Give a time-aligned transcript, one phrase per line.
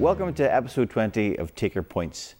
[0.00, 2.34] Welcome to episode 20 of Take Your Points.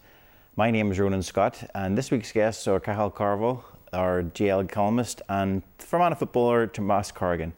[0.55, 3.63] My name is Ronan Scott, and this week's guests are Cahal Carvill,
[3.93, 7.53] our GL columnist, and Fermanagh footballer Tomas Corrigan.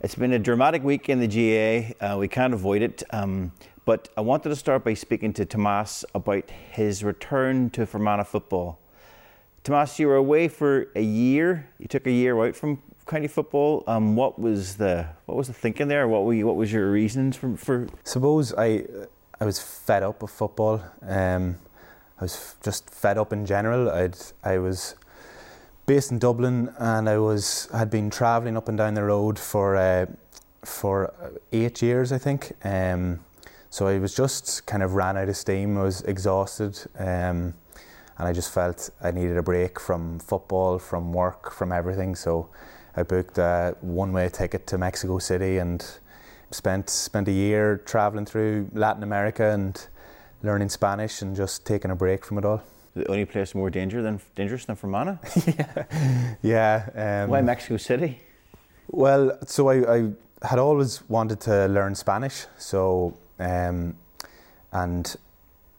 [0.00, 1.92] It's been a dramatic week in the GAA.
[2.02, 3.02] Uh, we can't avoid it.
[3.10, 3.52] Um,
[3.84, 8.78] but I wanted to start by speaking to Tomas about his return to Fermanagh football.
[9.64, 11.68] Tomas, you were away for a year.
[11.78, 13.84] You took a year out from county football.
[13.86, 16.08] Um, what was the what was the thinking there?
[16.08, 17.88] What were you, what was your reasons for, for?
[18.02, 18.86] Suppose I
[19.42, 20.80] I was fed up with football.
[21.04, 21.58] Um,
[22.20, 23.90] I was just fed up in general.
[23.90, 24.94] I'd I was
[25.84, 29.74] based in Dublin, and I was had been travelling up and down the road for
[29.74, 30.06] uh,
[30.64, 31.12] for
[31.50, 32.52] eight years, I think.
[32.62, 33.24] Um,
[33.68, 35.76] so I was just kind of ran out of steam.
[35.76, 37.54] I was exhausted, um,
[38.16, 42.14] and I just felt I needed a break from football, from work, from everything.
[42.14, 42.48] So
[42.94, 45.84] I booked a one-way ticket to Mexico City and
[46.52, 49.86] spent spent a year traveling through Latin America and
[50.42, 52.62] learning Spanish and just taking a break from it all
[52.94, 55.16] the only place more danger than dangerous than Fermanagh?
[55.46, 55.84] yeah.
[56.42, 58.18] yeah um, Why Mexico City?
[58.88, 60.10] Well, so I, I,
[60.42, 63.94] had always wanted to learn Spanish, so um,
[64.72, 65.16] and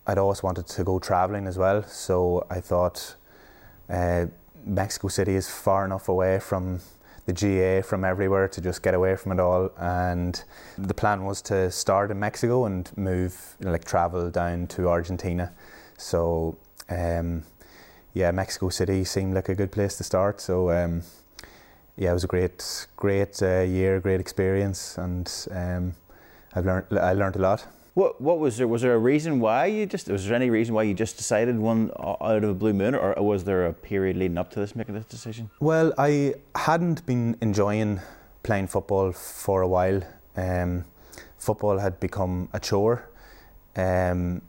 [0.08, 1.84] I'd always wanted to go traveling as well.
[1.84, 3.16] So I thought
[3.90, 4.28] uh,
[4.66, 6.80] Mexico City is far enough away from
[7.26, 9.72] the GAA from everywhere, to just get away from it all.
[9.78, 10.44] And
[10.78, 15.52] the plan was to start in Mexico and move, like travel down to Argentina.
[15.98, 16.58] So
[16.90, 17.44] um,
[18.14, 20.42] yeah, Mexico City seemed like a good place to start.
[20.42, 21.04] So um,
[21.96, 25.94] yeah, it was a great, great uh, year, great experience, and um,
[26.56, 27.68] I've learned I learned a lot.
[27.94, 28.68] What what was there?
[28.68, 30.08] Was there a reason why you just?
[30.08, 33.14] Was there any reason why you just decided one out of a blue moon, or
[33.22, 35.52] was there a period leading up to this making this decision?
[35.60, 38.02] Well, I hadn't been enjoying
[38.42, 40.02] playing football for a while.
[40.36, 40.86] Um,
[41.38, 43.10] football had become a chore.
[43.76, 44.42] Um,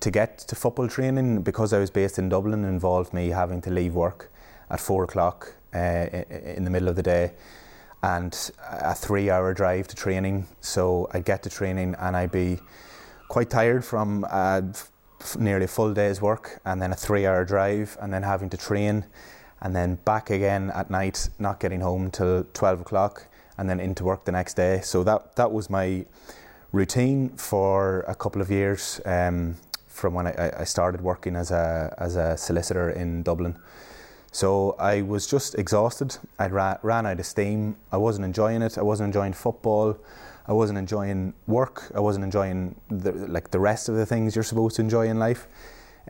[0.00, 3.70] to get to football training because I was based in Dublin involved me having to
[3.70, 4.30] leave work
[4.68, 7.32] at four o'clock uh, in the middle of the day
[8.02, 10.46] and a three hour drive to training.
[10.60, 12.58] So I'd get to training and I'd be
[13.28, 14.62] quite tired from uh,
[15.38, 18.56] nearly a full day's work and then a three hour drive and then having to
[18.56, 19.04] train
[19.60, 23.26] and then back again at night, not getting home till 12 o'clock
[23.58, 24.80] and then into work the next day.
[24.82, 26.06] So that, that was my
[26.72, 29.56] routine for a couple of years um,
[29.86, 33.58] from when I, I, started working as a, as a solicitor in Dublin.
[34.32, 36.16] So I was just exhausted.
[36.38, 37.76] I ra- ran out of steam.
[37.90, 38.78] I wasn't enjoying it.
[38.78, 39.98] I wasn't enjoying football.
[40.46, 41.90] I wasn't enjoying work.
[41.94, 45.18] I wasn't enjoying the, like the rest of the things you're supposed to enjoy in
[45.18, 45.46] life.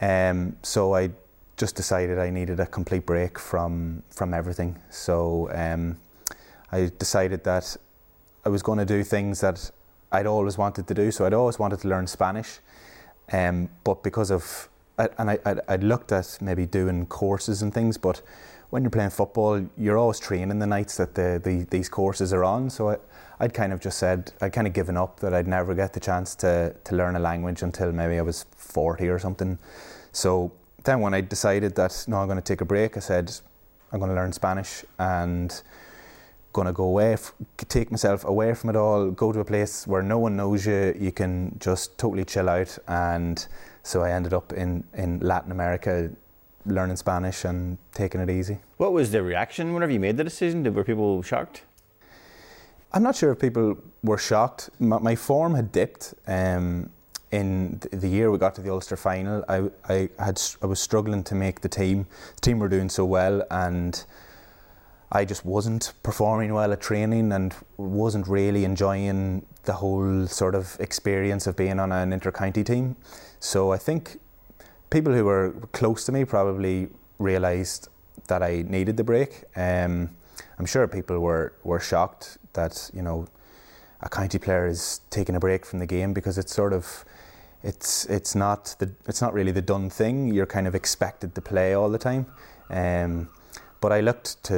[0.00, 1.10] Um, so I
[1.56, 4.78] just decided I needed a complete break from from everything.
[4.88, 5.98] So um,
[6.72, 7.76] I decided that
[8.44, 9.70] I was going to do things that
[10.12, 11.10] I'd always wanted to do.
[11.10, 12.60] So I'd always wanted to learn Spanish,
[13.32, 14.69] um, but because of
[14.99, 18.23] and I, I'd, I'd looked at maybe doing courses and things, but
[18.71, 22.45] when you're playing football, you're always training the nights that the, the these courses are
[22.45, 22.71] on.
[22.71, 22.97] So I,
[23.41, 26.01] I'd kind of just said I'd kind of given up that I'd never get the
[26.01, 29.59] chance to to learn a language until maybe I was 40 or something.
[30.12, 30.53] So
[30.84, 33.33] then when I decided that no, I'm going to take a break, I said
[33.93, 35.62] I'm going to learn Spanish and
[36.53, 37.33] going to go away, f-
[37.69, 40.94] take myself away from it all, go to a place where no one knows you,
[40.99, 42.77] you can just totally chill out.
[42.88, 43.47] And
[43.83, 46.10] so I ended up in, in Latin America
[46.66, 48.59] learning Spanish and taking it easy.
[48.77, 50.62] What was the reaction whenever you made the decision?
[50.75, 51.62] Were people shocked?
[52.93, 54.71] I'm not sure if people were shocked.
[54.78, 56.15] My, my form had dipped.
[56.27, 56.91] Um,
[57.31, 61.22] in the year we got to the Ulster final, I, I had I was struggling
[61.25, 62.06] to make the team.
[62.37, 64.05] The team were doing so well, and
[65.12, 70.76] I just wasn't performing well at training and wasn't really enjoying the whole sort of
[70.78, 72.97] experience of being on an intercounty team.
[73.41, 74.21] So I think
[74.91, 77.89] people who were close to me probably realised
[78.28, 79.45] that I needed the break.
[79.57, 80.10] Um,
[80.59, 83.27] I'm sure people were, were shocked that you know
[84.03, 87.04] a county player is taking a break from the game because it's sort of
[87.62, 90.33] it's it's not the it's not really the done thing.
[90.33, 92.27] You're kind of expected to play all the time.
[92.71, 93.28] Um,
[93.80, 94.56] but I looked to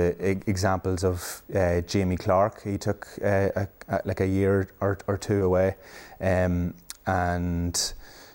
[0.48, 2.62] examples of uh, Jamie Clarke.
[2.62, 5.76] He took uh, a, a, like a year or, or two away,
[6.20, 6.74] um,
[7.06, 7.94] and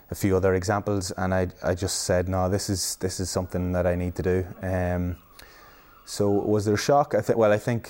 [0.10, 1.12] a few other examples.
[1.12, 4.24] And I, I just said, no, this is this is something that I need to
[4.24, 4.45] do.
[4.62, 5.18] Um,
[6.06, 7.13] so was there shock?
[7.16, 7.38] I think.
[7.38, 7.90] Well, I think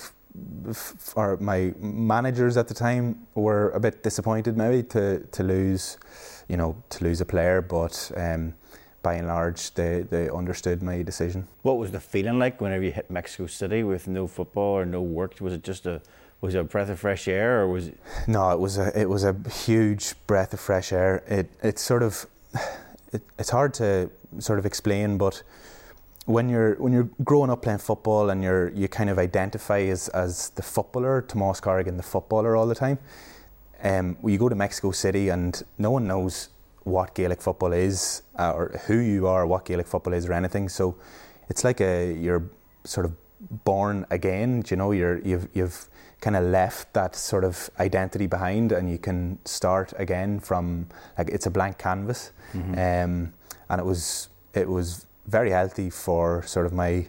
[0.97, 5.97] for my managers at the time were a bit disappointed, maybe to to lose,
[6.47, 8.11] you know, to lose a player, but.
[8.15, 8.55] Um,
[9.01, 11.47] by and large, they, they understood my decision.
[11.61, 15.01] What was the feeling like whenever you hit Mexico City with no football or no
[15.01, 15.39] work?
[15.39, 16.01] Was it just a
[16.39, 17.99] was it a breath of fresh air, or was it?
[18.27, 21.23] No, it was a it was a huge breath of fresh air.
[21.27, 22.25] It it's sort of
[23.13, 24.09] it, it's hard to
[24.39, 25.43] sort of explain, but
[26.25, 30.09] when you're when you're growing up playing football and you're you kind of identify as
[30.09, 32.99] as the footballer, Tomas Corrigan, the footballer all the time.
[33.81, 36.49] Um, you go to Mexico City and no one knows
[36.87, 40.69] what Gaelic football is uh, or who you are, what Gaelic football is, or anything.
[40.69, 40.95] So
[41.49, 42.49] it's like a you're
[42.83, 43.13] sort of
[43.63, 44.63] born again.
[44.69, 45.89] You know, you're you've you've
[46.21, 50.87] kind of left that sort of identity behind, and you can start again from
[51.17, 52.31] like it's a blank canvas.
[52.53, 52.73] Mm-hmm.
[52.73, 53.33] Um,
[53.69, 57.07] and it was it was very healthy for sort of my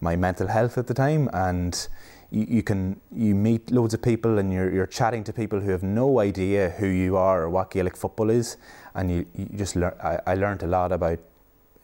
[0.00, 1.88] my mental health at the time and
[2.30, 5.70] you, you, can you meet loads of people and you're, you're chatting to people who
[5.70, 8.56] have no idea who you are or what Gaelic football is
[8.94, 11.18] and you, you just learn I, I learned a lot about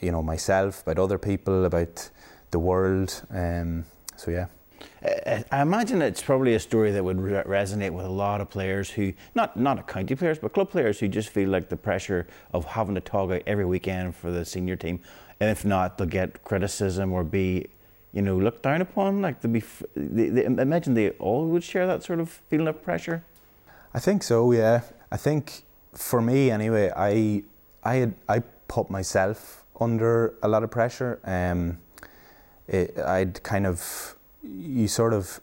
[0.01, 2.11] you know myself about other people about
[2.51, 3.85] the world um,
[4.17, 4.47] so yeah
[5.53, 8.91] I imagine it's probably a story that would re- resonate with a lot of players
[8.91, 12.65] who, not not county players, but club players who just feel like the pressure of
[12.65, 15.01] having to talk out every weekend for the senior team,
[15.41, 17.67] and if not, they'll get criticism or be,
[18.13, 19.23] you know, looked down upon.
[19.23, 19.63] Like they be,
[19.95, 23.25] they, they, imagine they all would share that sort of feeling of pressure.
[23.95, 24.51] I think so.
[24.53, 25.63] Yeah, I think
[25.97, 27.43] for me anyway, I
[27.83, 31.21] I had I put myself under a lot of pressure.
[31.25, 31.79] Um,
[32.69, 35.41] it, I'd kind of you sort of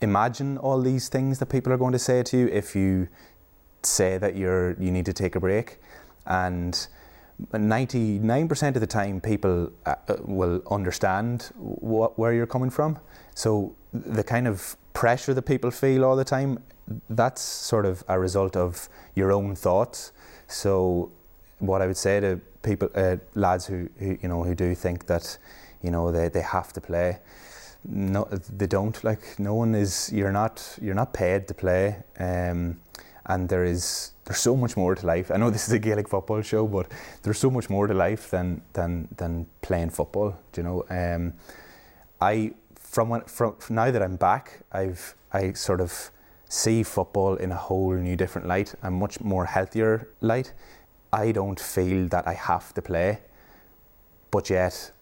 [0.00, 3.08] imagine all these things that people are going to say to you if you
[3.82, 5.78] say that you're you need to take a break
[6.26, 6.88] and
[7.52, 12.98] 99% of the time people uh, uh, will understand what, where you're coming from
[13.34, 16.58] so the kind of pressure that people feel all the time
[17.10, 20.12] that's sort of a result of your own thoughts
[20.46, 21.10] so
[21.58, 25.06] what i would say to people uh, lads who, who you know who do think
[25.06, 25.38] that
[25.82, 27.18] you know they, they have to play
[27.88, 29.02] no, they don't.
[29.04, 30.10] Like no one is.
[30.12, 30.78] You're not.
[30.80, 31.96] You're not paid to play.
[32.18, 32.80] Um,
[33.26, 34.12] and there is.
[34.24, 35.30] There's so much more to life.
[35.30, 36.90] I know this is a Gaelic football show, but
[37.22, 40.36] there's so much more to life than than than playing football.
[40.52, 40.84] Do you know?
[40.90, 41.34] Um,
[42.20, 46.10] I from when from now that I'm back, I've I sort of
[46.48, 50.52] see football in a whole new different light, a much more healthier light.
[51.12, 53.20] I don't feel that I have to play,
[54.30, 54.92] but yet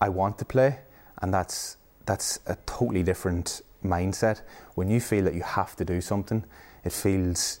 [0.00, 0.80] I want to play,
[1.20, 1.76] and that's
[2.06, 4.42] that's a totally different mindset.
[4.74, 6.44] When you feel that you have to do something,
[6.84, 7.60] it feels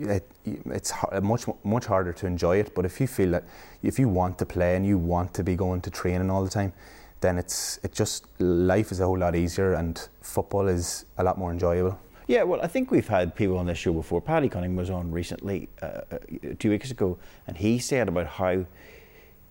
[0.00, 0.92] it, it's
[1.22, 2.74] much much harder to enjoy it.
[2.74, 3.44] But if you feel that
[3.82, 6.50] if you want to play and you want to be going to training all the
[6.50, 6.72] time,
[7.20, 11.38] then it's it just life is a whole lot easier and football is a lot
[11.38, 11.98] more enjoyable.
[12.26, 14.20] Yeah, well, I think we've had people on this show before.
[14.20, 16.18] Paddy Cunningham was on recently, uh, uh,
[16.58, 18.64] two weeks ago, and he said about how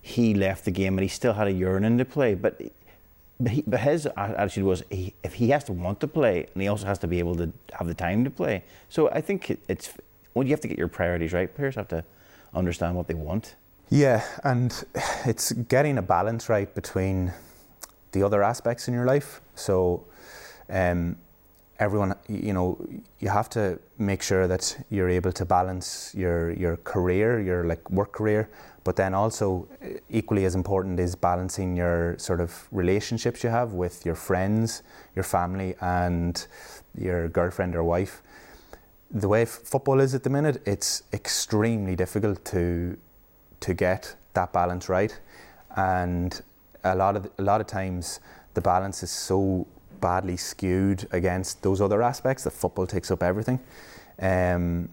[0.02, 2.60] he left the game and he still had a yearning to play, but
[3.38, 6.62] but, he, but his attitude was he, if he has to want to play and
[6.62, 8.62] he also has to be able to have the time to play.
[8.88, 9.92] So I think it's
[10.32, 11.54] well, you have to get your priorities right.
[11.54, 12.04] Players have to
[12.54, 13.56] understand what they want.
[13.90, 14.84] Yeah, and
[15.26, 17.32] it's getting a balance right between
[18.12, 19.40] the other aspects in your life.
[19.54, 20.04] So,
[20.68, 21.16] um,
[21.78, 22.78] everyone, you know,
[23.20, 27.90] you have to make sure that you're able to balance your your career, your like
[27.90, 28.48] work career,
[28.84, 33.72] but then also, uh, equally as important is balancing your sort of relationships you have
[33.72, 34.82] with your friends,
[35.14, 36.46] your family, and
[36.96, 38.22] your girlfriend or wife.
[39.10, 42.96] The way f- football is at the minute, it's extremely difficult to
[43.60, 45.18] to get that balance right,
[45.76, 46.40] and
[46.84, 48.20] a lot of a lot of times
[48.54, 49.66] the balance is so
[50.00, 53.60] badly skewed against those other aspects that football takes up everything.
[54.20, 54.90] Um,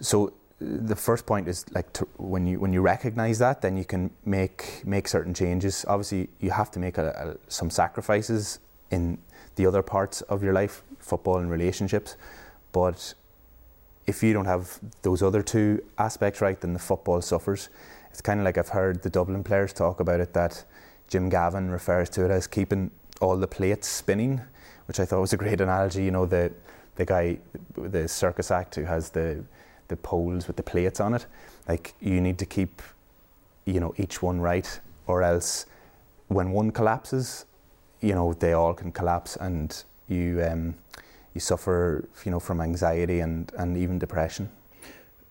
[0.00, 3.84] so the first point is like to, when you when you recognize that, then you
[3.84, 5.84] can make make certain changes.
[5.86, 8.58] Obviously, you have to make a, a, some sacrifices
[8.90, 9.18] in
[9.56, 12.16] the other parts of your life, football and relationships.
[12.72, 13.14] But
[14.06, 17.68] if you don't have those other two aspects right, then the football suffers.
[18.10, 20.64] It's kind of like I've heard the Dublin players talk about it that
[21.08, 24.40] Jim Gavin refers to it as keeping all the plates spinning,
[24.86, 26.04] which I thought was a great analogy.
[26.04, 26.52] You know, the
[26.96, 27.38] the guy,
[27.76, 29.44] the circus act who has the
[29.88, 31.26] the poles with the plates on it.
[31.68, 32.82] Like you need to keep,
[33.64, 35.66] you know, each one right, or else
[36.28, 37.44] when one collapses,
[38.00, 40.74] you know, they all can collapse, and you um,
[41.34, 44.50] you suffer, you know, from anxiety and and even depression.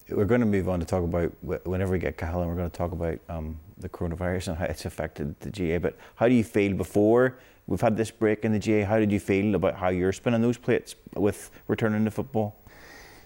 [0.09, 1.31] We're going to move on to talk about
[1.65, 4.85] whenever we get Cahal, we're going to talk about um, the coronavirus and how it's
[4.85, 5.79] affected the GAA.
[5.79, 8.87] But how do you feel before we've had this break in the GAA?
[8.87, 12.55] How did you feel about how you're spinning those plates with returning to football?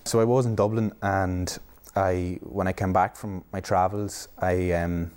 [0.06, 1.58] So I was in Dublin, and
[1.98, 5.12] I when I came back from my travels, I um,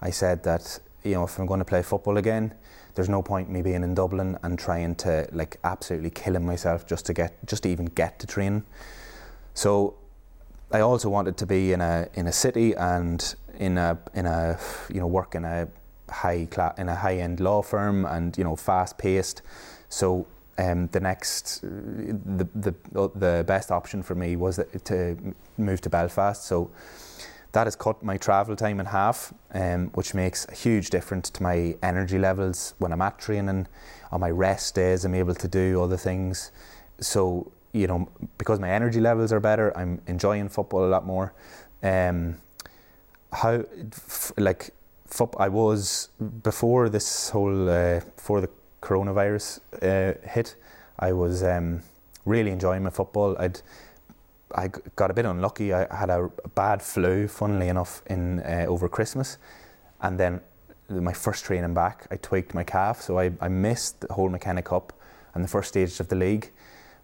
[0.00, 2.54] I said that you know if I'm going to play football again,
[2.94, 7.06] there's no point me being in Dublin and trying to like absolutely killing myself just
[7.06, 8.62] to get just to even get to train.
[9.54, 9.96] So
[10.72, 14.58] I also wanted to be in a in a city and in a in a
[14.92, 15.68] you know work in a
[16.10, 19.42] high class in a high end law firm and you know fast paced.
[19.88, 20.26] So
[20.58, 22.74] um, the next the, the
[23.14, 26.44] the best option for me was to move to Belfast.
[26.44, 26.70] So
[27.52, 31.42] that has cut my travel time in half, um, which makes a huge difference to
[31.42, 33.66] my energy levels when I'm at training.
[34.10, 36.50] On my rest days, I'm able to do other things.
[37.00, 41.32] So you know, because my energy levels are better, I'm enjoying football a lot more.
[41.82, 42.36] Um,
[43.32, 44.70] how, f- like,
[45.06, 46.10] fo- I was
[46.42, 48.50] before this whole uh, before the
[48.82, 50.56] coronavirus uh, hit,
[50.98, 51.82] I was um,
[52.24, 53.36] really enjoying my football.
[53.38, 53.60] I'd
[54.54, 55.72] I got a bit unlucky.
[55.72, 59.38] I had a bad flu, funnily enough, in uh, over Christmas,
[60.02, 60.40] and then
[60.90, 64.62] my first training back, I tweaked my calf, so I, I missed the whole McKenna
[64.62, 64.92] Cup
[65.34, 66.50] and the first stage of the league.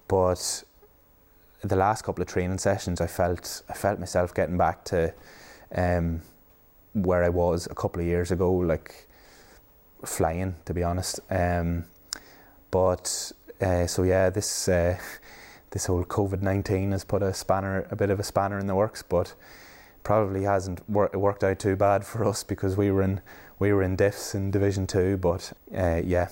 [0.09, 0.65] But
[1.63, 5.13] the last couple of training sessions, I felt I felt myself getting back to
[5.75, 6.23] um,
[6.95, 9.07] where I was a couple of years ago, like
[10.05, 11.21] flying, to be honest.
[11.31, 11.85] Um,
[12.71, 14.69] but uh, so yeah, this.
[14.69, 14.99] Uh,
[15.71, 18.75] this whole COVID nineteen has put a spanner, a bit of a spanner in the
[18.75, 19.35] works, but
[20.03, 23.21] probably hasn't wor- worked out too bad for us because we were in
[23.59, 25.17] we were in diffs in Division Two.
[25.17, 26.29] But uh, yeah.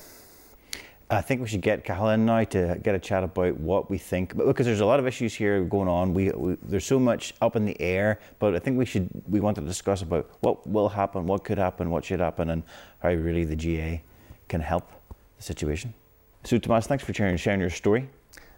[1.09, 4.37] I think we should get Cahal now to get a chat about what we think,
[4.37, 6.13] because there's a lot of issues here going on.
[6.13, 9.39] We, we, there's so much up in the air, but I think we should we
[9.39, 12.65] want to discuss about what will happen, what could happen, what should happen, and
[12.99, 14.03] how really the GA
[14.49, 14.91] can help
[15.37, 15.95] the situation.
[16.43, 18.09] So, Tomas, thanks for sharing, sharing your story.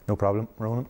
[0.08, 0.86] No problem, Ronan.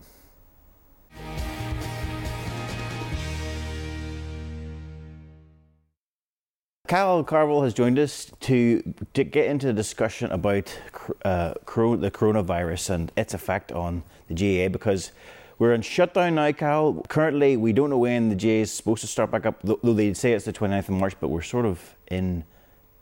[6.88, 10.74] Cahal Carvill has joined us to, to get into the discussion about
[11.22, 15.12] uh, the coronavirus and its effect on the GAA because
[15.58, 17.04] we're in shutdown now, Cal.
[17.08, 20.14] Currently, we don't know when the GAA is supposed to start back up, though they
[20.14, 22.44] say it's the 29th of March, but we're sort of in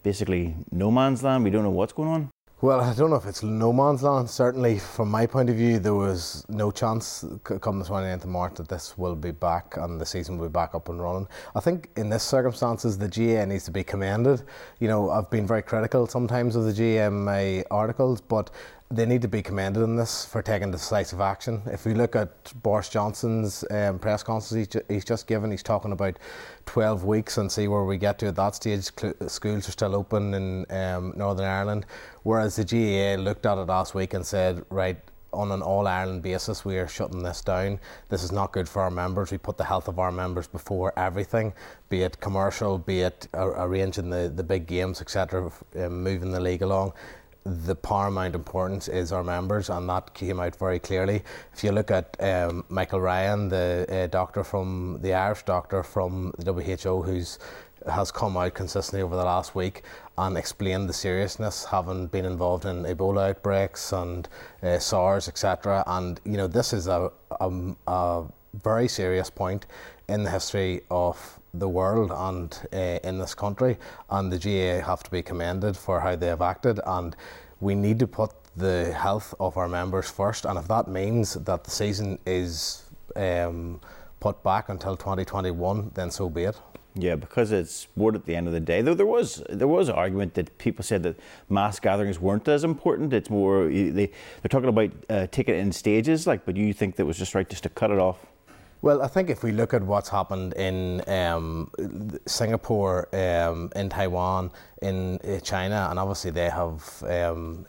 [0.02, 1.44] basically no man's land.
[1.44, 2.30] We don't know what's going on.
[2.62, 4.30] Well, I don't know if it's no man's land.
[4.30, 8.54] Certainly, from my point of view, there was no chance come the 29th of March
[8.54, 11.28] that this will be back and the season will be back up and running.
[11.54, 14.42] I think in this circumstances, the GAA needs to be commended.
[14.80, 18.50] You know, I've been very critical sometimes of the my articles, but
[18.90, 21.60] they need to be commended in this for taking decisive action.
[21.66, 26.18] If we look at Boris Johnson's um, press conference he's just given, he's talking about
[26.66, 28.84] 12 weeks and see where we get to at that stage.
[29.26, 31.86] Schools are still open in um, Northern Ireland,
[32.22, 34.98] whereas the GAA looked at it last week and said, right,
[35.32, 37.80] on an all Ireland basis, we are shutting this down.
[38.08, 39.32] This is not good for our members.
[39.32, 41.52] We put the health of our members before everything,
[41.88, 46.62] be it commercial, be it arranging the, the big games, etc., um, moving the league
[46.62, 46.92] along
[47.46, 51.22] the paramount importance is our members, and that came out very clearly.
[51.52, 56.32] If you look at um, Michael Ryan, the uh, doctor from the Irish doctor from
[56.38, 57.38] the WHO, who's
[57.88, 59.84] has come out consistently over the last week
[60.18, 64.28] and explained the seriousness, having been involved in Ebola outbreaks and
[64.62, 65.84] uh, SARS, etc.
[65.86, 68.24] And you know, this is a, a, a
[68.62, 69.66] very serious point
[70.08, 73.76] in the history of the world and uh, in this country,
[74.10, 76.80] and the GAA have to be commended for how they have acted.
[76.86, 77.16] And
[77.60, 81.64] we need to put the health of our members first, and if that means that
[81.64, 82.84] the season is
[83.16, 83.80] um,
[84.20, 86.60] put back until 2021, then so be it.
[86.98, 88.80] Yeah, because it's sport at the end of the day.
[88.80, 91.20] Though there was there was argument that people said that
[91.50, 93.12] mass gatherings weren't as important.
[93.12, 96.26] It's more they they're talking about uh, taking it in stages.
[96.26, 98.25] Like, but you think that was just right just to cut it off?
[98.83, 101.71] Well, I think if we look at what's happened in um,
[102.26, 104.52] Singapore, um, in Taiwan,
[104.83, 107.66] in uh, China, and obviously they have um,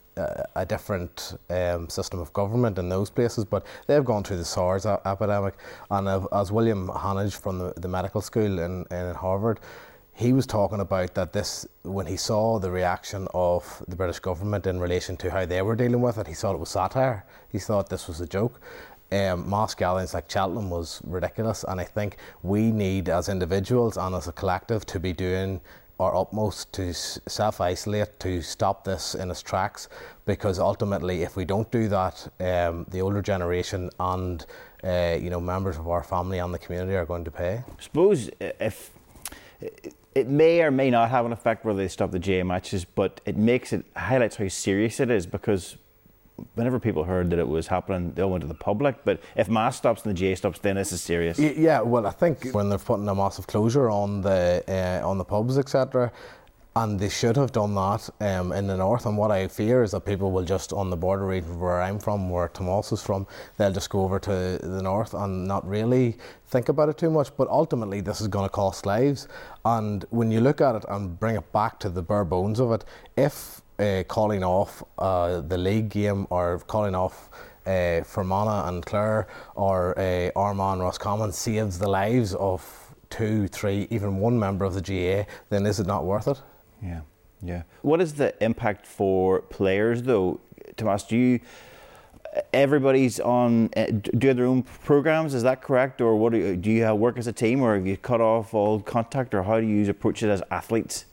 [0.56, 4.86] a, different um, system of government in those places, but they've gone through the SARS
[4.86, 5.56] epidemic.
[5.90, 9.62] And as William Hanage from the, the medical school in, in Harvard,
[10.14, 14.66] he was talking about that this when he saw the reaction of the British government
[14.66, 17.24] in relation to how they were dealing with it, he thought it was satire.
[17.50, 18.60] He thought this was a joke
[19.12, 24.16] um, mass gatherings like Cheltenham was ridiculous, and I think we need, as individuals and
[24.16, 25.62] as a collective, to be doing
[26.00, 29.90] our utmost to self isolate to stop this in its tracks,
[30.26, 34.46] because ultimately, if we don't do that, um, the older generation and
[34.84, 37.64] uh, you know members of our family and the community are going to pay.
[37.68, 38.92] I suppose if
[40.18, 43.22] it may or may not have an effect whether they stop the GAA matches, but
[43.26, 45.78] it makes it highlights how serious it is because
[46.56, 49.03] whenever people heard that it was happening, they all went to the public.
[49.03, 51.39] But if mass stops and the GAA stops, then this is serious.
[51.39, 55.25] Yeah, well, I think when they're putting a massive closure on the uh, on the
[55.25, 56.12] pubs, etc.,
[56.84, 59.08] and they should have done that um, in the north.
[59.08, 61.98] And what I fear is that people will just on the border region where I'm
[61.98, 63.25] from, where Tomas is from,
[63.58, 67.36] they'll just go over to the north and not really think about it too much.
[67.36, 69.27] But ultimately, this is going to cost lives.
[69.65, 72.72] And when you look at it and bring it back to the bare bones of
[72.72, 77.29] it, if uh, calling off uh, the league game or calling off
[77.65, 82.62] uh, Fermanagh and Clare or uh, Armagh Roscommon saves the lives of
[83.10, 86.41] two, three, even one member of the GAA, then is it not worth it?
[86.81, 87.01] Yeah,
[87.41, 87.63] yeah.
[87.81, 90.39] What is the impact for players, though,
[90.75, 91.03] Tomas?
[91.03, 91.39] Do you
[92.53, 95.34] everybody's on uh, do their own programs?
[95.34, 97.88] Is that correct, or what do you, do you work as a team, or have
[97.88, 101.05] you cut off all contact, or how do you approach it as athletes?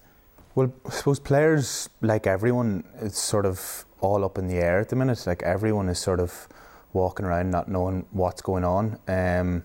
[0.56, 4.88] Well, I suppose players, like everyone, it's sort of all up in the air at
[4.88, 5.26] the minute.
[5.26, 6.46] Like everyone is sort of
[6.92, 9.00] walking around not knowing what's going on.
[9.08, 9.64] Um,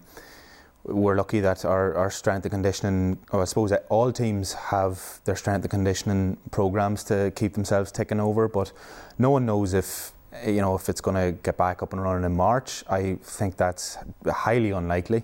[0.85, 5.63] we're lucky that our, our strength and conditioning, I suppose all teams have their strength
[5.63, 8.71] and conditioning programs to keep themselves ticking over, but
[9.19, 10.13] no one knows if
[10.45, 12.83] you know if it's going to get back up and running in March.
[12.89, 15.23] I think that's highly unlikely.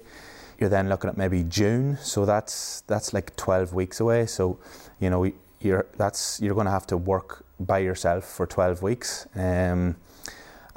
[0.59, 4.27] You're then looking at maybe June, so that's that's like 12 weeks away.
[4.27, 4.59] So
[4.99, 5.31] you know
[5.65, 9.27] you're that's you're going to have to work by yourself for 12 weeks.
[9.35, 9.95] Um,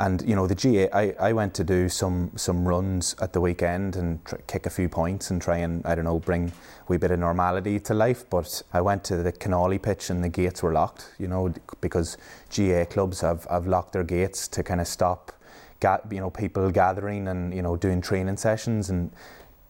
[0.00, 3.40] and you know the GAA, I, I went to do some some runs at the
[3.40, 6.52] weekend and tr- kick a few points and try and I don't know bring a
[6.86, 8.24] wee bit of normality to life.
[8.30, 11.10] But I went to the Kinawley pitch and the gates were locked.
[11.18, 12.16] You know because
[12.56, 15.32] GAA clubs have, have locked their gates to kind of stop,
[15.80, 19.10] ga- you know people gathering and you know doing training sessions and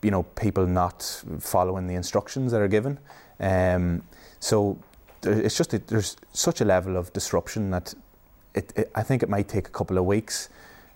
[0.02, 2.98] you know people not following the instructions that are given.
[3.40, 4.02] Um,
[4.40, 4.78] so
[5.22, 7.94] it's just there's such a level of disruption that
[8.54, 10.48] it, it, I think it might take a couple of weeks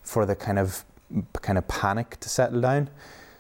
[0.03, 0.85] for the kind of
[1.41, 2.89] kind of panic to settle down.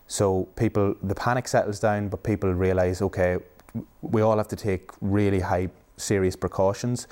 [0.06, 3.38] So people, the panic settles down, but people realise, okay,
[4.02, 7.06] we all have to take really high, serious precautions,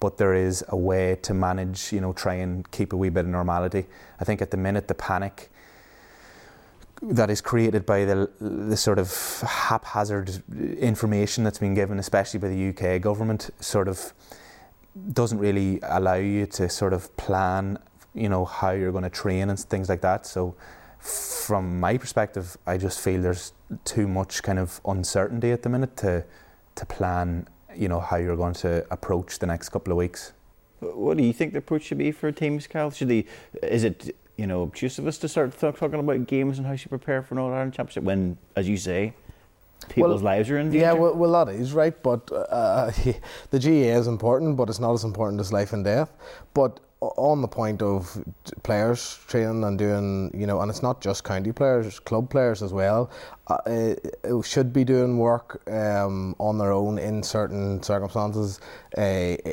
[0.00, 3.24] but there is a way to manage, you know, try and keep a wee bit
[3.24, 3.86] of normality.
[4.20, 5.50] I think at the minute the panic
[7.02, 10.42] that is created by the the sort of haphazard
[10.78, 14.14] information that's been given, especially by the UK government, sort of
[15.12, 17.78] doesn't really allow you to sort of plan,
[18.14, 20.26] you know, how you're going to train and things like that.
[20.26, 20.54] So,
[21.00, 23.52] from my perspective, I just feel there's
[23.84, 26.24] too much kind of uncertainty at the minute to
[26.76, 30.32] to plan, you know, how you're going to approach the next couple of weeks.
[30.80, 32.90] What do you think the approach should be for teams, Kyle?
[32.90, 33.24] Should they,
[33.62, 36.88] is it you know obtuse of us to start talking about games and how she
[36.88, 39.14] prepare for an All Ireland Championship when, as you say,
[39.88, 40.78] people's well, lives are in danger.
[40.78, 42.90] Yeah, well, well that is right, but uh,
[43.50, 46.12] the GAA is important, but it's not as important as life and death.
[46.54, 48.22] But on the point of
[48.62, 52.72] players training and doing, you know, and it's not just county players, club players as
[52.72, 53.10] well,
[53.48, 53.94] uh,
[54.42, 58.60] should be doing work um, on their own in certain circumstances,
[58.96, 59.02] uh,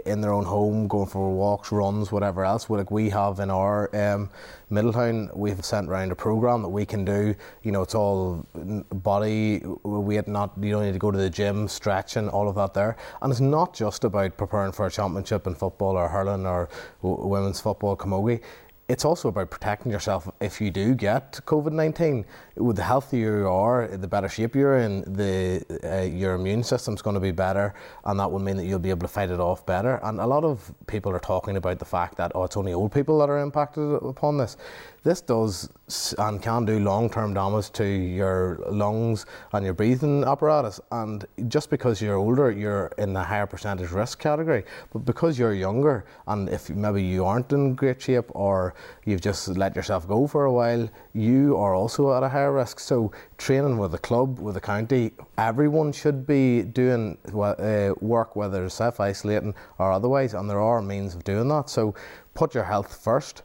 [0.06, 2.70] in their own home, going for walks, runs, whatever else.
[2.70, 4.30] Like we have in our um,
[4.70, 7.34] Middletown, we've sent around a program that we can do.
[7.64, 11.68] You know, it's all body weight, not you don't need to go to the gym,
[11.68, 12.96] stretching, all of that there.
[13.22, 16.70] And it's not just about preparing for a championship in football or hurling or
[17.02, 18.42] women's football, camogie
[18.90, 22.26] it's also about protecting yourself if you do get COVID 19.
[22.56, 27.14] The healthier you are, the better shape you're in, the, uh, your immune system's going
[27.14, 27.76] to be better,
[28.06, 30.00] and that will mean that you'll be able to fight it off better.
[30.02, 32.92] And a lot of people are talking about the fact that, oh, it's only old
[32.92, 34.58] people that are impacted upon this.
[35.04, 35.70] This does
[36.18, 40.80] and can do long term damage to your lungs and your breathing apparatus.
[40.92, 44.66] And just because you're older, you're in the higher percentage risk category.
[44.92, 48.74] But because you're younger, and if maybe you aren't in great shape or
[49.06, 52.80] you've just let yourself go for a while, you are also at a higher risk.
[52.80, 58.68] So, training with the club, with the county, everyone should be doing uh, work, whether
[58.70, 61.70] self isolating or otherwise, and there are means of doing that.
[61.70, 61.96] So,
[62.34, 63.44] put your health first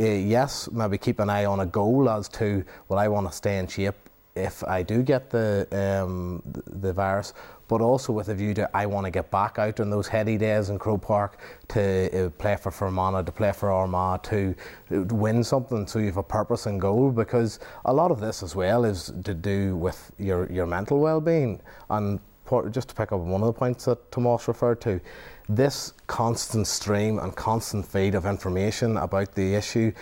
[0.00, 3.36] uh, yes, maybe keep an eye on a goal as to, well, I want to
[3.36, 3.94] stay in shape
[4.36, 7.34] if I do get the um, the virus,
[7.68, 10.38] but also with a view to I want to get back out on those heady
[10.38, 14.54] days in Croke Park to uh, play for Fermanagh, to play for Armagh, to
[14.90, 15.86] win something.
[15.86, 19.12] So you have a purpose and goal because a lot of this as well is
[19.24, 21.60] to do with your your mental well-being.
[21.88, 22.20] And
[22.70, 25.00] just to pick up one of the points that Tomas referred to,
[25.56, 29.92] this constant stream and constant feed of information about the issue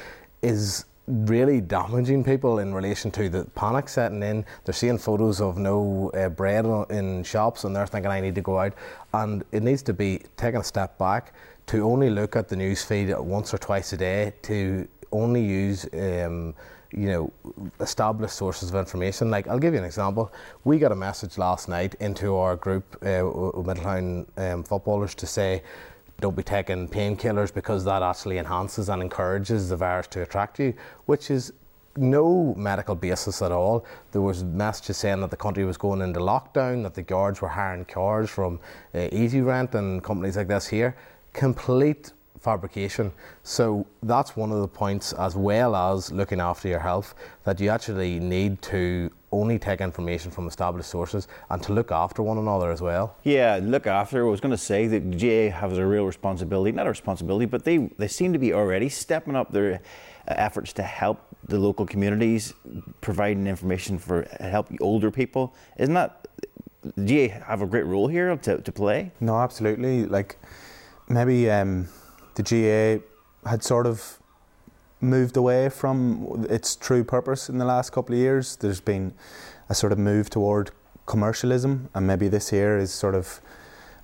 [0.43, 4.45] is really damaging people in relation to the panic setting in.
[4.65, 8.43] They're seeing photos of no uh, bread in shops and they're thinking, I need to
[8.43, 8.75] go out.
[9.15, 11.33] And it needs to be taken a step back
[11.69, 15.87] to only look at the news feed once or twice a day, to only use
[15.95, 16.55] um,
[16.93, 17.33] you know,
[17.81, 19.31] established sources of information.
[19.31, 20.33] Like, I'll give you an example.
[20.65, 23.25] We got a message last night into our group, uh,
[23.63, 25.63] Middletown um, footballers, to say,
[26.21, 30.75] don't be taking painkillers because that actually enhances and encourages the virus to attract you,
[31.07, 31.53] which is
[31.97, 33.85] no medical basis at all.
[34.13, 37.49] There was messages saying that the country was going into lockdown, that the guards were
[37.49, 38.61] hiring cars from
[38.95, 40.97] uh, Easyrent and companies like this here.
[41.33, 43.13] Complete fabrication.
[43.43, 47.71] So that's one of the points, as well as looking after your health, that you
[47.71, 52.73] actually need to only take information from established sources and to look after one another
[52.73, 53.17] as well.
[53.25, 54.27] Yeah, look after.
[54.27, 57.65] I was going to say that GAA has a real responsibility, not a responsibility, but
[57.65, 59.79] they, they seem to be already stepping up their uh,
[60.29, 62.55] efforts to help the local communities,
[63.01, 65.55] providing information for help older people.
[65.77, 66.27] Isn't that,
[66.97, 69.11] GAA have a great role here to, to play?
[69.21, 70.07] No, absolutely.
[70.07, 70.39] Like
[71.09, 71.89] maybe um,
[72.39, 74.19] the GAA had sort of
[75.01, 78.57] moved away from its true purpose in the last couple of years.
[78.57, 79.13] There's been
[79.69, 80.71] a sort of move toward
[81.07, 83.41] commercialism, and maybe this year is sort of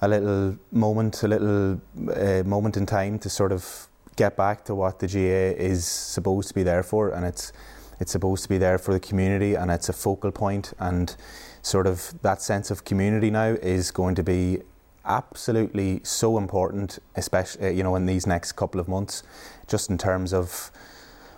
[0.00, 1.80] a little moment, a little
[2.16, 6.48] uh, moment in time to sort of get back to what the GAA is supposed
[6.48, 7.52] to be there for, and it's
[8.00, 11.14] it's supposed to be there for the community, and it's a focal point, and
[11.62, 14.60] sort of that sense of community now is going to be
[15.04, 19.22] absolutely so important, especially uh, you know in these next couple of months,
[19.66, 20.70] just in terms of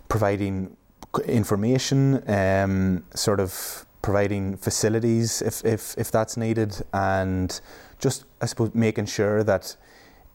[0.09, 0.76] providing
[1.26, 7.61] information, um, sort of providing facilities if, if if that's needed, and
[7.98, 9.76] just I suppose making sure that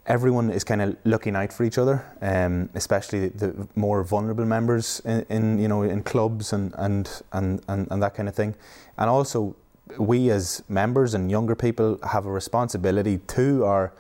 [0.07, 4.99] everyone is kind of looking out for each other, um, especially the more vulnerable members
[5.05, 8.55] in, in, you know in clubs and and, and, and and that kind of thing,
[8.97, 9.55] and also
[9.97, 13.93] we as members and younger people have a responsibility to our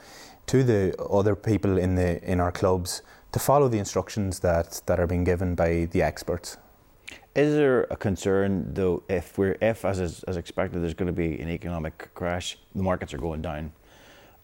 [0.47, 3.01] to the other people in the in our clubs
[3.31, 6.57] to follow the instructions that, that are being given by the experts.
[7.33, 11.13] Is there a concern though if we're if as is, as expected there's going to
[11.13, 13.71] be an economic crash, the markets are going down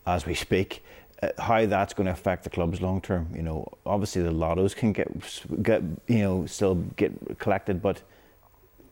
[0.06, 0.84] as we speak.
[1.22, 3.28] Uh, how that's going to affect the clubs long term?
[3.36, 5.10] You know, obviously the lottos can get
[5.64, 8.02] get you know still get collected, but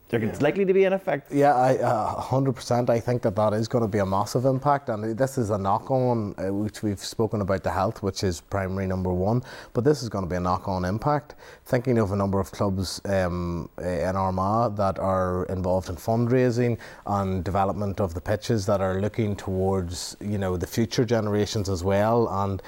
[0.08, 1.32] there's likely to be an effect.
[1.32, 2.90] Yeah, I, uh, 100%.
[2.90, 5.58] I think that that is going to be a massive impact, and this is a
[5.58, 9.42] knock on, uh, which we've spoken about the health, which is primary number one,
[9.72, 11.34] but this is going to be a knock on impact.
[11.64, 17.42] Thinking of a number of clubs um, in Armagh that are involved in fundraising and
[17.42, 22.28] development of the pitches that are looking towards you know the future generations as well
[22.28, 22.62] and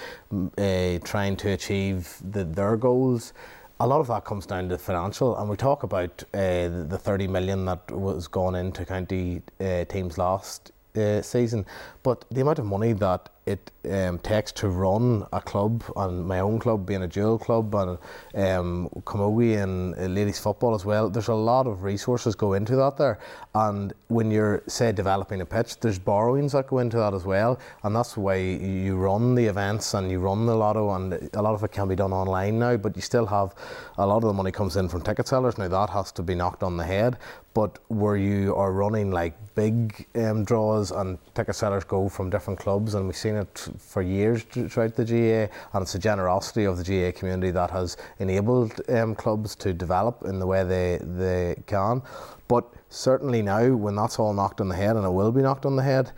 [0.59, 3.33] uh, trying to achieve the, their goals
[3.81, 7.29] a lot of that comes down to financial, and we talk about uh, the 30
[7.29, 11.65] million that was gone into county uh, teams last uh, season,
[12.03, 16.41] but the amount of money that it um, takes to run a club, and my
[16.41, 17.99] own club being a dual club, and
[18.35, 21.09] um, Camogie and ladies football as well.
[21.09, 23.19] There's a lot of resources go into that there,
[23.55, 27.59] and when you're say developing a pitch, there's borrowings that go into that as well,
[27.85, 31.55] and that's why you run the events and you run the lotto, and a lot
[31.55, 33.55] of it can be done online now, but you still have
[33.97, 35.57] a lot of the money comes in from ticket sellers.
[35.57, 37.17] Now that has to be knocked on the head,
[37.55, 42.59] but where you are running like big um, draws and ticket sellers go from different
[42.59, 46.77] clubs, and we've seen it for years throughout the GAA, and it's the generosity of
[46.77, 51.57] the GAA community that has enabled um, clubs to develop in the way they, they
[51.67, 52.03] can.
[52.49, 55.67] But certainly now, when that's all knocked on the head, and it will be knocked
[55.67, 56.13] on the head,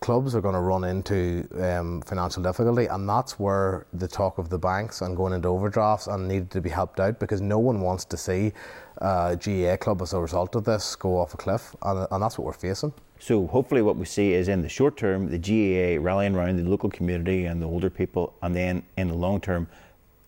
[0.00, 4.48] clubs are going to run into um, financial difficulty, and that's where the talk of
[4.48, 7.80] the banks and going into overdrafts and needed to be helped out because no one
[7.80, 8.52] wants to see
[8.98, 12.38] a GAA club as a result of this go off a cliff, and, and that's
[12.38, 12.92] what we're facing.
[13.18, 16.68] So hopefully, what we see is in the short term, the GAA rallying around the
[16.68, 19.68] local community and the older people, and then in the long term,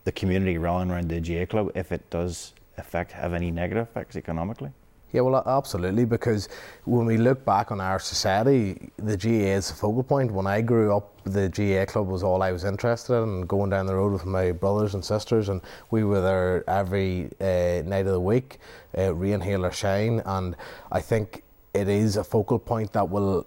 [0.04, 1.70] the community rallying around the GAA club.
[1.74, 4.70] If it does affect have any negative effects economically.
[5.10, 6.50] Yeah, well, absolutely, because
[6.84, 10.30] when we look back on our society, the GAA is a focal point.
[10.30, 13.70] When I grew up, the GAA club was all I was interested in, and going
[13.70, 18.04] down the road with my brothers and sisters, and we were there every uh, night
[18.06, 18.58] of the week,
[18.98, 20.20] uh, rain, hail, or shine.
[20.26, 20.54] And
[20.92, 21.42] I think
[21.74, 23.46] it is a focal point that will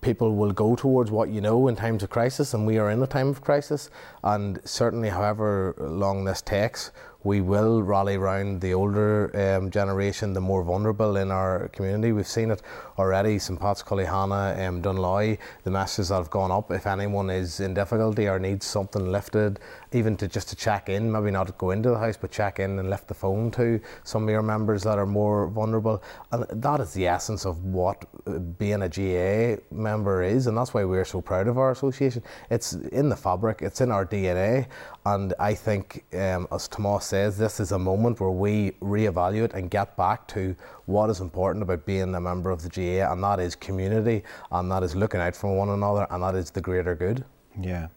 [0.00, 3.02] people will go towards what you know in times of crisis, and we are in
[3.02, 3.90] a time of crisis.
[4.24, 6.90] And certainly, however long this takes,
[7.24, 12.12] we will rally around the older um, generation, the more vulnerable in our community.
[12.12, 12.62] We've seen it
[12.98, 13.38] already.
[13.38, 16.70] St Pat's, Cullyhanna, um, Dunloy, the messages that have gone up.
[16.70, 19.60] If anyone is in difficulty or needs something lifted,
[19.92, 22.78] even to just to check in, maybe not go into the house, but check in
[22.78, 26.02] and lift the phone to some of your members that are more vulnerable.
[26.32, 30.74] And that is the essence of what uh, being a GAA member is, and that's
[30.74, 32.22] why we're so proud of our association.
[32.50, 34.66] It's in the fabric, it's in our DNA,
[35.04, 39.68] and I think, um, as Tomas says, this is a moment where we reevaluate and
[39.68, 40.54] get back to
[40.86, 44.70] what is important about being a member of the GAA, and that is community, and
[44.70, 47.24] that is looking out for one another, and that is the greater good.
[47.60, 47.88] Yeah.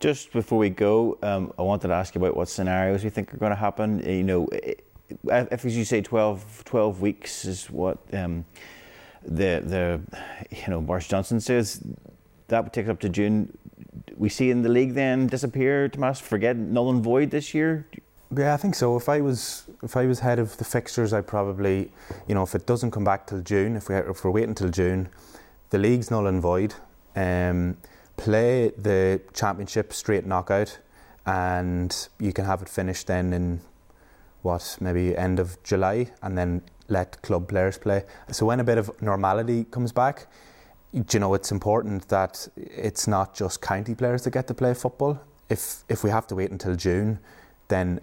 [0.00, 3.32] Just before we go, um, I wanted to ask you about what scenarios you think
[3.32, 4.00] are going to happen.
[4.00, 8.44] You know, if as you say, 12, 12 weeks is what um,
[9.22, 10.00] the the
[10.50, 11.82] you know Boris Johnson says
[12.48, 13.56] that would take up to June.
[14.16, 16.20] We see in the league then disappear, Tomas.
[16.20, 17.86] Forget null and void this year.
[18.36, 18.96] Yeah, I think so.
[18.96, 21.92] If I was if I was head of the fixtures, I probably,
[22.26, 24.70] you know, if it doesn't come back till June, if we if we're waiting till
[24.70, 25.08] June,
[25.70, 26.74] the league's null and void.
[27.16, 27.76] Um,
[28.16, 30.78] play the championship straight knockout,
[31.26, 33.60] and you can have it finished then in
[34.42, 38.04] what maybe end of July, and then let club players play.
[38.30, 40.26] So when a bit of normality comes back,
[40.94, 45.20] you know it's important that it's not just county players that get to play football.
[45.48, 47.18] If if we have to wait until June,
[47.68, 48.00] then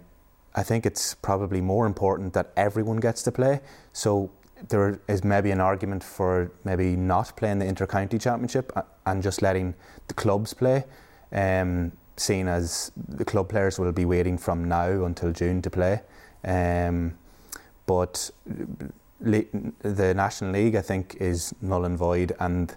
[0.54, 3.60] I think it's probably more important that everyone gets to play.
[3.92, 4.30] So
[4.68, 8.70] there is maybe an argument for maybe not playing the inter-county championship
[9.06, 9.74] and just letting
[10.08, 10.84] the clubs play,
[11.32, 16.02] um, seeing as the club players will be waiting from now until June to play.
[16.44, 17.16] Um,
[17.86, 18.30] but
[19.22, 22.32] the National League, I think, is null and void.
[22.40, 22.74] And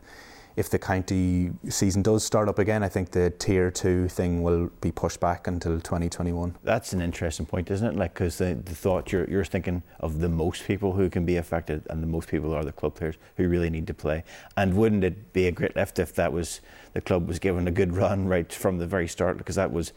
[0.55, 4.69] if the county season does start up again, I think the tier two thing will
[4.79, 6.55] be pushed back until 2021.
[6.63, 7.95] That's an interesting point, isn't it?
[7.97, 11.35] Like, because the, the thought you're, you're thinking of the most people who can be
[11.35, 14.23] affected, and the most people are the club players who really need to play.
[14.55, 16.61] And wouldn't it be a great lift if that was
[16.93, 19.37] the club was given a good run right from the very start?
[19.37, 19.91] Because that was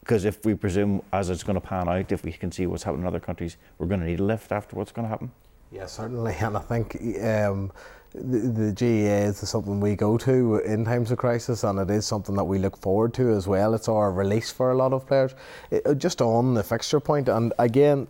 [0.00, 2.82] because if we presume as it's going to pan out, if we can see what's
[2.82, 5.30] happening in other countries, we're going to need a lift after what's going to happen.
[5.70, 7.70] Yeah, certainly, and I think um,
[8.12, 12.06] the, the GAA is something we go to in times of crisis, and it is
[12.06, 13.74] something that we look forward to as well.
[13.74, 15.34] It's our release for a lot of players.
[15.70, 18.08] It, just on the fixture point, and again,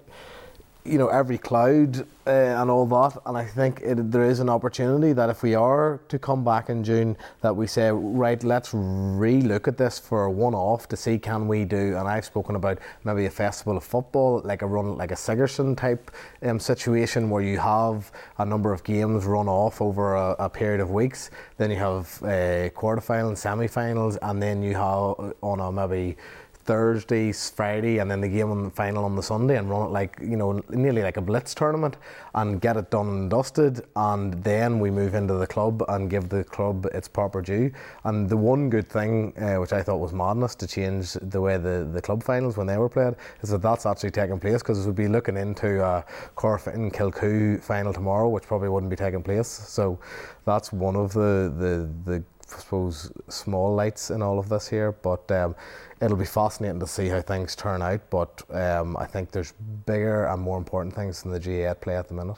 [0.85, 3.21] you know every cloud uh, and all that.
[3.27, 6.69] And I think it, there is an opportunity that if we are to come back
[6.69, 11.19] in June that we say right let's re-look at this for a one-off to see
[11.19, 14.97] can we do and I've spoken about maybe a festival of football like a run
[14.97, 16.11] like a Sigerson type
[16.43, 20.81] um, situation where you have a number of games run off over a, a period
[20.81, 21.31] of weeks.
[21.57, 26.17] Then you have uh, quarterfinals semi-finals and then you have on a maybe
[26.65, 29.91] Thursday, Friday, and then the game on the final on the Sunday, and run it
[29.91, 31.97] like you know nearly like a blitz tournament,
[32.35, 36.29] and get it done and dusted, and then we move into the club and give
[36.29, 37.71] the club its proper due.
[38.05, 41.57] And the one good thing, uh, which I thought was madness, to change the way
[41.57, 44.87] the, the club finals when they were played, is that that's actually taking place because
[44.87, 46.05] we'd be looking into a
[46.37, 49.49] Corofin Kilcoo final tomorrow, which probably wouldn't be taking place.
[49.49, 49.99] So
[50.45, 52.25] that's one of the the the
[52.59, 55.31] suppose small lights in all of this here, but.
[55.31, 55.55] Um,
[56.01, 58.01] it'll be fascinating to see how things turn out.
[58.11, 59.53] But um, I think there's
[59.87, 62.37] bigger and more important things in the GAA at play at the minute.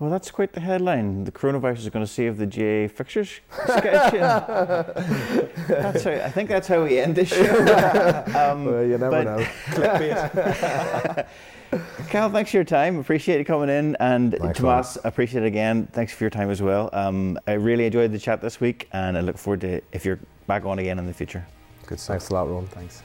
[0.00, 1.22] Well, that's quite the headline.
[1.24, 4.12] The coronavirus is going to save the GAA fixtures sketch.
[5.68, 7.42] that's how, I think that's how we end this show.
[8.36, 9.38] um, well, you never know.
[9.66, 11.28] Clickbait.
[12.08, 12.98] Cal, thanks for your time.
[12.98, 13.96] Appreciate you coming in.
[14.00, 15.86] And Thanks Tomas, appreciate it again.
[15.92, 16.90] Thanks for your time as well.
[16.92, 20.20] Um, I really enjoyed the chat this week, and I look forward to if you're
[20.46, 21.46] back on again in the future.
[21.86, 22.14] Good stuff.
[22.14, 22.66] Thanks a lot, Ron.
[22.66, 23.02] Thanks.